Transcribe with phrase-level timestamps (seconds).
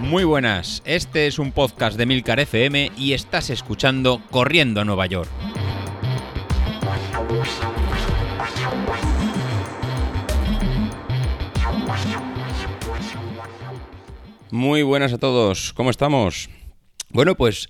[0.00, 5.06] Muy buenas, este es un podcast de Milcar FM y estás escuchando Corriendo a Nueva
[5.06, 5.28] York.
[14.50, 16.48] Muy buenas a todos, ¿cómo estamos?
[17.10, 17.68] Bueno, pues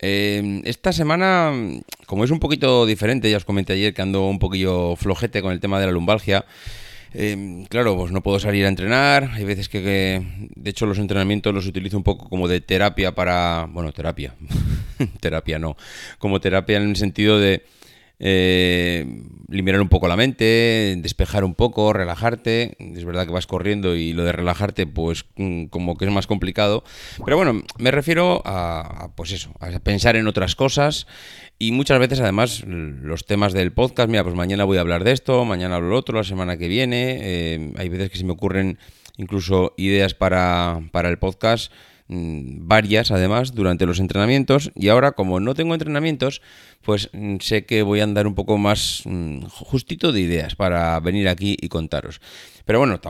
[0.00, 1.52] eh, esta semana,
[2.06, 5.52] como es un poquito diferente, ya os comenté ayer que ando un poquillo flojete con
[5.52, 6.44] el tema de la lumbalgia.
[7.14, 9.30] Eh, claro, pues no puedo salir a entrenar.
[9.32, 13.14] Hay veces que, que, de hecho, los entrenamientos los utilizo un poco como de terapia
[13.14, 13.66] para.
[13.70, 14.34] Bueno, terapia.
[15.20, 15.76] terapia no.
[16.18, 17.64] Como terapia en el sentido de
[18.18, 22.76] eh, liberar un poco la mente, despejar un poco, relajarte.
[22.78, 26.26] Es verdad que vas corriendo y lo de relajarte, pues mm, como que es más
[26.26, 26.82] complicado.
[27.24, 31.06] Pero bueno, me refiero a, pues eso, a pensar en otras cosas.
[31.58, 35.12] Y muchas veces, además, los temas del podcast, mira, pues mañana voy a hablar de
[35.12, 37.18] esto, mañana hablo de otro, la semana que viene.
[37.20, 38.78] Eh, hay veces que se me ocurren
[39.16, 41.72] incluso ideas para, para el podcast
[42.08, 44.70] varias además durante los entrenamientos.
[44.74, 46.42] Y ahora como no tengo entrenamientos
[46.82, 50.98] pues mm, sé que voy a andar un poco más mm, justito de ideas para
[51.00, 52.20] venir aquí y contaros.
[52.64, 53.00] Pero bueno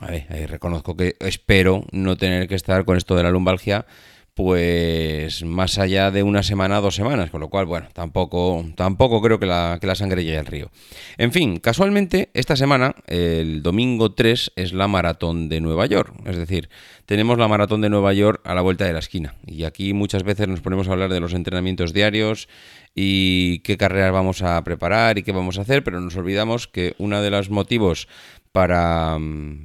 [0.00, 3.86] a ver, reconozco que espero no tener que estar con esto de la lumbalgia
[4.34, 9.38] pues más allá de una semana, dos semanas, con lo cual, bueno, tampoco, tampoco creo
[9.38, 10.70] que la, que la sangre llegue al río.
[11.18, 16.36] En fin, casualmente, esta semana, el domingo 3, es la maratón de Nueva York, es
[16.36, 16.70] decir,
[17.04, 20.22] tenemos la maratón de Nueva York a la vuelta de la esquina, y aquí muchas
[20.22, 22.48] veces nos ponemos a hablar de los entrenamientos diarios
[22.94, 26.94] y qué carreras vamos a preparar y qué vamos a hacer, pero nos olvidamos que
[26.98, 28.08] uno de los motivos
[28.52, 29.18] para,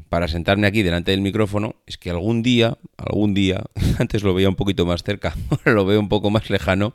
[0.07, 3.63] para, sentarme aquí delante del micrófono es que algún día, algún día,
[3.99, 6.93] antes lo veía un poquito más cerca, ahora lo veo un poco más lejano,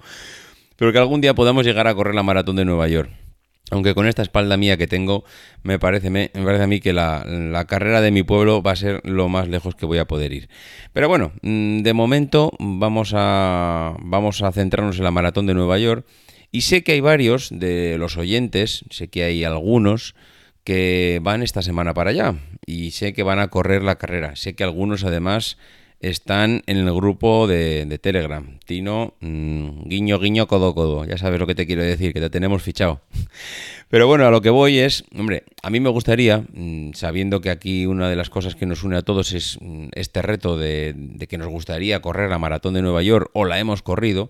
[0.76, 3.10] pero que algún día podamos llegar a correr la maratón de Nueva York.
[3.70, 5.24] Aunque con esta espalda mía que tengo,
[5.62, 8.76] me parece, me, parece a mí que la, la, carrera de mi pueblo va a
[8.76, 10.50] ser lo más lejos que voy a poder ir.
[10.92, 15.78] Pero bueno, mm, de momento vamos a, vamos a centrarnos en la maratón de Nueva
[15.78, 16.06] York.
[16.50, 20.14] Y sé que hay varios de los oyentes, sé que hay algunos
[20.64, 22.34] que van esta semana para allá
[22.66, 24.36] y sé que van a correr la carrera.
[24.36, 25.56] Sé que algunos además
[26.02, 28.58] están en el grupo de, de Telegram.
[28.66, 31.04] Tino, mmm, guiño, guiño, codo, codo.
[31.04, 33.00] Ya sabes lo que te quiero decir, que te tenemos fichado.
[33.88, 37.50] Pero bueno, a lo que voy es, hombre, a mí me gustaría, mmm, sabiendo que
[37.50, 40.92] aquí una de las cosas que nos une a todos es mmm, este reto de,
[40.96, 44.28] de que nos gustaría correr la maratón de Nueva York, o la hemos corrido,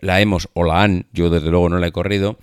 [0.00, 2.38] la hemos o la han, yo desde luego no la he corrido,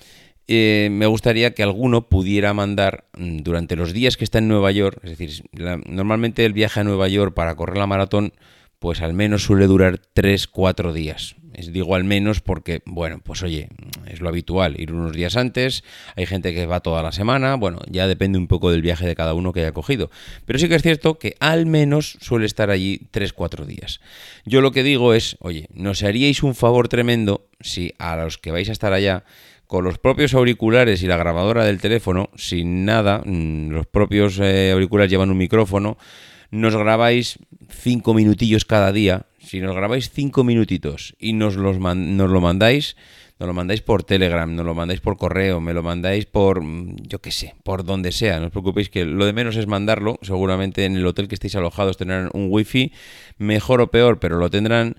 [0.48, 4.72] eh, me gustaría que alguno pudiera mandar mm, durante los días que está en Nueva
[4.72, 5.44] York, es decir,
[5.86, 8.34] normalmente el viaje a Nueva York para correr la maratón,
[8.80, 11.36] pues al menos suele durar 3-4 días.
[11.54, 13.70] Es, digo al menos porque, bueno, pues oye,
[14.08, 15.84] es lo habitual, ir unos días antes,
[16.16, 19.16] hay gente que va toda la semana, bueno, ya depende un poco del viaje de
[19.16, 20.10] cada uno que haya cogido.
[20.46, 24.00] Pero sí que es cierto que al menos suele estar allí 3-4 días.
[24.46, 28.52] Yo lo que digo es, oye, nos haríais un favor tremendo si a los que
[28.52, 29.26] vais a estar allá
[29.72, 34.72] con los propios auriculares y la grabadora del teléfono, sin nada, mm, los propios eh,
[34.74, 35.98] auriculares llevan un micrófono,
[36.52, 37.40] nos grabáis
[37.70, 39.28] cinco minutillos cada día.
[39.40, 42.98] Si nos grabáis cinco minutitos y nos, los nos lo mandáis,
[43.40, 47.04] nos lo mandáis por Telegram, nos lo mandáis por correo, me lo mandáis por, mm,
[47.08, 48.42] yo qué sé, por donde sea.
[48.42, 50.20] No os preocupéis que lo de menos es mandarlo.
[50.22, 52.92] Seguramente en el hotel que estéis alojados tendrán un wifi,
[53.38, 54.98] mejor o peor, pero lo tendrán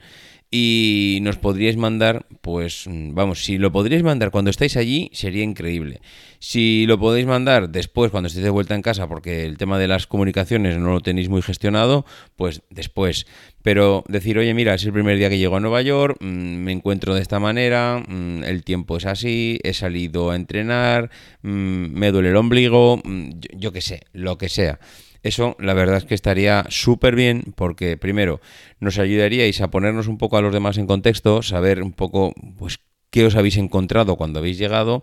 [0.55, 6.03] y nos podríais mandar, pues vamos, si lo podríais mandar cuando estáis allí sería increíble.
[6.41, 9.89] Si lo podéis mandar después, cuando estéis de vuelta en casa, porque el tema de
[9.89, 12.05] las comunicaciones no lo tenéis muy gestionado,
[12.37, 13.27] pues después.
[13.63, 16.73] Pero decir, oye, mira, es el primer día que llego a Nueva York, mmm, me
[16.73, 21.11] encuentro de esta manera, mmm, el tiempo es así, he salido a entrenar,
[21.41, 24.79] mmm, me duele el ombligo, yo, yo qué sé, lo que sea.
[25.23, 28.41] Eso la verdad es que estaría súper bien porque primero
[28.81, 32.81] nos ayudaríais a ponernos un poco a los demás en contexto, saber un poco pues
[33.11, 35.03] qué os habéis encontrado cuando habéis llegado,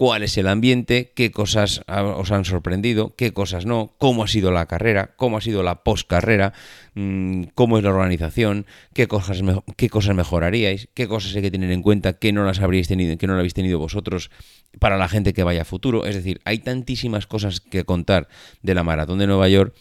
[0.00, 4.50] cuál es el ambiente, qué cosas os han sorprendido, qué cosas no, cómo ha sido
[4.50, 6.54] la carrera, cómo ha sido la postcarrera,
[6.94, 8.64] mmm, cómo es la organización,
[8.94, 9.42] qué cosas,
[9.76, 13.18] qué cosas mejoraríais, qué cosas hay que tener en cuenta que no las habríais tenido,
[13.18, 14.30] que no las habéis tenido vosotros
[14.78, 16.06] para la gente que vaya a futuro.
[16.06, 18.26] Es decir, hay tantísimas cosas que contar
[18.62, 19.74] de la maratón de Nueva York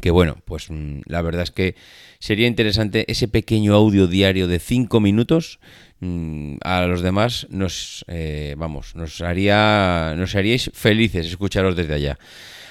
[0.00, 1.74] que bueno, pues mmm, la verdad es que
[2.18, 5.58] sería interesante ese pequeño audio diario de 5 minutos
[6.00, 12.18] mmm, a los demás nos eh, vamos, nos haría nos haríais felices escucharos desde allá.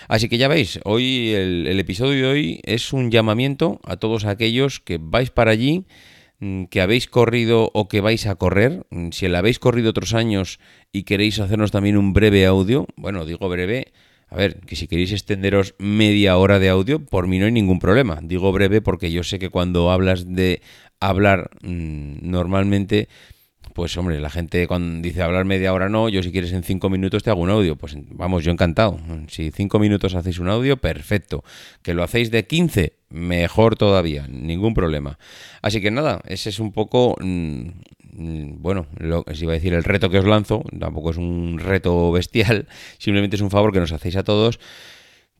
[0.08, 4.26] Así que ya veis, hoy el, el episodio de hoy es un llamamiento a todos
[4.26, 5.86] aquellos que vais para allí
[6.40, 10.60] mm, que habéis corrido o que vais a correr, si la habéis corrido otros años
[10.92, 13.94] y queréis hacernos también un breve audio, bueno, digo breve,
[14.28, 17.80] A ver, que si queréis extenderos media hora de audio, por mí no hay ningún
[17.80, 18.20] problema.
[18.22, 20.62] Digo breve porque yo sé que cuando hablas de
[21.00, 23.08] hablar mm, normalmente
[23.76, 26.90] pues hombre, la gente cuando dice hablar media hora no, yo si quieres en cinco
[26.90, 28.98] minutos te hago un audio, pues vamos, yo encantado.
[29.28, 31.44] Si cinco minutos hacéis un audio, perfecto.
[31.82, 35.20] Que lo hacéis de 15, mejor todavía, ningún problema.
[35.62, 37.68] Así que nada, ese es un poco, mm,
[38.18, 42.12] bueno, lo, si iba a decir el reto que os lanzo, tampoco es un reto
[42.12, 42.68] bestial,
[42.98, 44.60] simplemente es un favor que nos hacéis a todos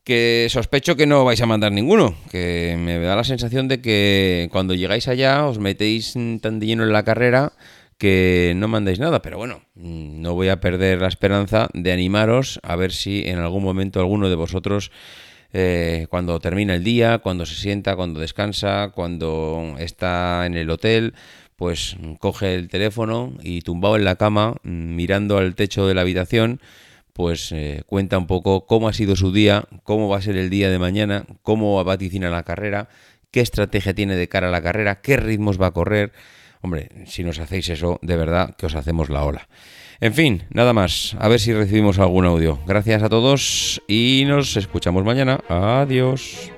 [0.06, 4.48] que sospecho que no vais a mandar ninguno, que me da la sensación de que
[4.52, 7.54] cuando llegáis allá os metéis tan de lleno en la carrera
[7.98, 12.60] que no mandéis nada, pero bueno, mm, no voy a perder la esperanza de animaros
[12.62, 14.92] a ver si en algún momento alguno de vosotros,
[15.52, 21.14] eh, cuando termina el día, cuando se sienta, cuando descansa, cuando está en el hotel,
[21.56, 26.60] pues coge el teléfono y tumbado en la cama, mirando al techo de la habitación,
[27.12, 30.50] pues eh, cuenta un poco cómo ha sido su día, cómo va a ser el
[30.50, 32.88] día de mañana, cómo vaticina la carrera,
[33.30, 36.12] qué estrategia tiene de cara a la carrera, qué ritmos va a correr,
[36.66, 39.48] Hombre, si nos hacéis eso, de verdad que os hacemos la ola.
[40.00, 41.16] En fin, nada más.
[41.20, 42.58] A ver si recibimos algún audio.
[42.66, 45.38] Gracias a todos y nos escuchamos mañana.
[45.48, 46.55] Adiós.